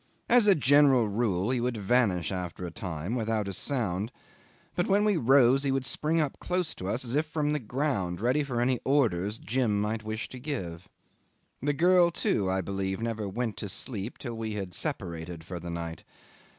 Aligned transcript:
As 0.27 0.47
a 0.47 0.55
general 0.55 1.07
rule 1.09 1.51
he 1.51 1.61
would 1.61 1.77
vanish 1.77 2.31
after 2.31 2.65
a 2.65 2.71
time, 2.71 3.13
without 3.13 3.47
a 3.47 3.53
sound; 3.53 4.11
but 4.73 4.87
when 4.87 5.05
we 5.05 5.15
rose 5.15 5.61
he 5.61 5.71
would 5.71 5.85
spring 5.85 6.19
up 6.19 6.39
close 6.39 6.73
to 6.73 6.87
us 6.87 7.05
as 7.05 7.15
if 7.15 7.27
from 7.27 7.53
the 7.53 7.59
ground, 7.59 8.19
ready 8.19 8.41
for 8.43 8.59
any 8.59 8.79
orders 8.83 9.37
Jim 9.37 9.79
might 9.79 10.01
wish 10.03 10.27
to 10.29 10.39
give. 10.39 10.89
The 11.61 11.73
girl 11.73 12.09
too, 12.09 12.49
I 12.49 12.61
believe, 12.61 12.99
never 12.99 13.29
went 13.29 13.57
to 13.57 13.69
sleep 13.69 14.17
till 14.17 14.35
we 14.35 14.53
had 14.53 14.73
separated 14.73 15.43
for 15.43 15.59
the 15.59 15.69
night. 15.69 16.03